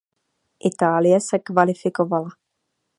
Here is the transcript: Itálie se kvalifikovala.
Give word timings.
Itálie 0.69 1.19
se 1.19 1.39
kvalifikovala. 1.39 2.29